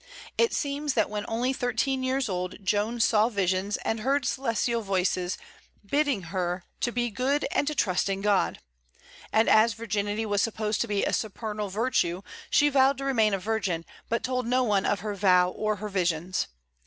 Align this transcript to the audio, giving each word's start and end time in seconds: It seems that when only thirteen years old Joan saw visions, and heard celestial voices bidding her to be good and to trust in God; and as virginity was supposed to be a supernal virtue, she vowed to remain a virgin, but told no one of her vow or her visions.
It 0.35 0.51
seems 0.51 0.95
that 0.95 1.11
when 1.11 1.25
only 1.27 1.53
thirteen 1.53 2.01
years 2.01 2.27
old 2.27 2.55
Joan 2.65 2.99
saw 2.99 3.29
visions, 3.29 3.77
and 3.85 3.99
heard 3.99 4.25
celestial 4.25 4.81
voices 4.81 5.37
bidding 5.85 6.23
her 6.33 6.63
to 6.79 6.91
be 6.91 7.11
good 7.11 7.45
and 7.51 7.67
to 7.67 7.75
trust 7.75 8.09
in 8.09 8.21
God; 8.21 8.59
and 9.31 9.47
as 9.47 9.75
virginity 9.75 10.25
was 10.25 10.41
supposed 10.41 10.81
to 10.81 10.87
be 10.87 11.03
a 11.05 11.13
supernal 11.13 11.69
virtue, 11.69 12.23
she 12.49 12.67
vowed 12.67 12.97
to 12.97 13.05
remain 13.05 13.35
a 13.35 13.39
virgin, 13.39 13.85
but 14.09 14.23
told 14.23 14.47
no 14.47 14.63
one 14.63 14.87
of 14.87 15.01
her 15.01 15.13
vow 15.13 15.51
or 15.51 15.75
her 15.75 15.87
visions. 15.89 16.47